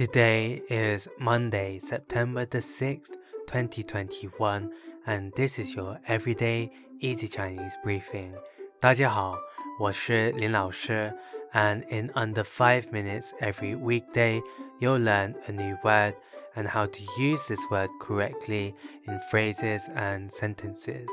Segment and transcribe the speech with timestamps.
[0.00, 4.70] Today is Monday, September the 6th, 2021,
[5.06, 8.32] and this is your everyday easy Chinese briefing.
[8.80, 9.36] 大家好，
[9.80, 11.12] 我是林老师,
[11.52, 14.42] and in under 5 minutes every weekday,
[14.80, 16.14] you'll learn a new word
[16.54, 18.74] and how to use this word correctly
[19.06, 21.08] in phrases and sentences.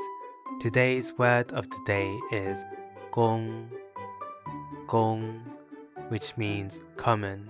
[0.60, 2.58] Today's word of the day is
[3.10, 3.70] gong,
[4.86, 5.40] gong,
[6.08, 7.48] which means common.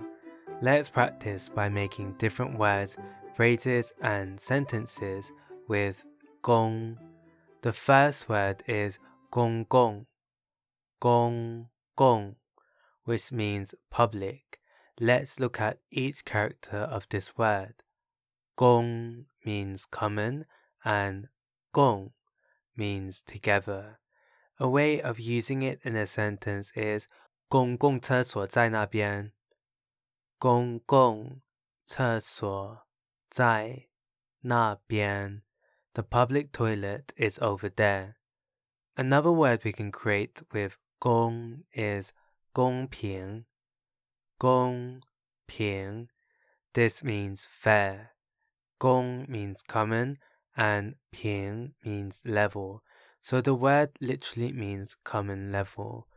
[0.61, 2.97] Let's practice by making different words,
[3.35, 5.31] phrases, and sentences
[5.67, 6.05] with
[6.41, 6.97] gong.
[7.61, 8.99] The first word is
[9.31, 10.05] gong gong,
[10.99, 12.35] gong gong,
[13.03, 14.59] which means public.
[14.99, 17.75] Let's look at each character of this word.
[18.55, 20.45] Gong means common
[20.83, 21.27] and
[21.73, 22.11] gong
[22.75, 23.99] means together.
[24.59, 27.07] A way of using it in a sentence is
[27.49, 29.31] 公共厕所在那边。
[30.39, 31.41] 公共
[31.85, 32.87] 厕所
[33.29, 33.87] 在
[34.41, 35.43] 那边。
[35.93, 38.15] The public toilet is over there.
[38.95, 42.11] Another word we can create with 公 is
[42.51, 43.45] 公平。
[44.37, 44.99] 公
[45.47, 46.09] 平
[46.73, 48.15] This means fair.
[48.77, 50.17] 公 means common
[50.55, 52.83] and 平 means level.
[53.21, 56.07] So the word literally means common level.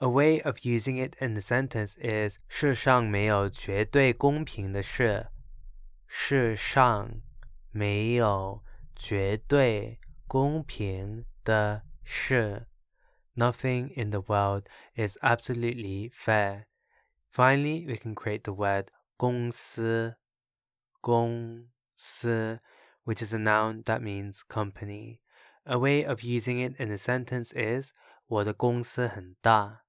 [0.00, 5.28] A way of using it in the sentence is 世上没有绝对公平的事。
[6.06, 7.22] 世上
[7.70, 8.62] 没有
[8.94, 12.66] 绝对公平的事。
[13.34, 16.66] Nothing in the world is absolutely fair.
[17.30, 20.16] Finally, we can create the word 公司,
[21.00, 22.60] 公司,
[23.04, 25.20] which is a noun that means company.
[25.64, 27.92] A way of using it in a sentence is
[28.26, 29.84] 我的公司很大。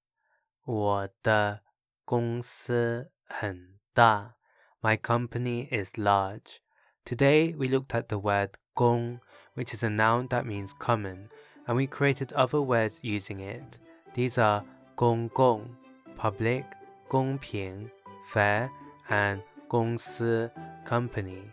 [0.69, 1.61] 我的
[2.03, 4.35] 公司很大。
[4.81, 6.59] My company is large.
[7.05, 9.19] Today we looked at the word gong,
[9.55, 11.29] which is a noun that means common,
[11.65, 13.79] and we created other words using it.
[14.13, 14.63] These are
[14.95, 15.75] gong gong,
[16.17, 16.65] public,
[17.09, 17.89] gong ping,
[18.31, 18.69] fair,
[19.09, 20.49] and gong si,
[20.85, 21.43] company.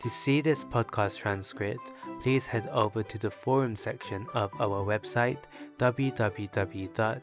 [0.00, 1.82] To see this podcast transcript,
[2.22, 5.38] please head over to the forum section of our website
[5.78, 7.22] www